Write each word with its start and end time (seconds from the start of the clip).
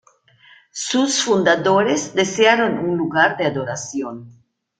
Sus 0.73 1.21
fundadores 1.23 2.15
desearon 2.15 2.79
un 2.79 2.97
lugar 2.97 3.37
de 3.37 3.45
adoración. 3.45 4.31